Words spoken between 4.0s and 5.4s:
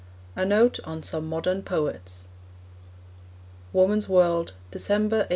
World, December 1888.)